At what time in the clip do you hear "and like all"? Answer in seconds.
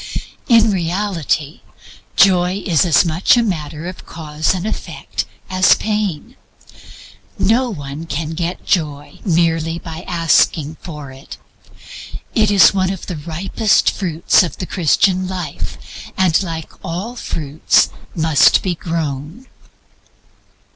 16.17-17.15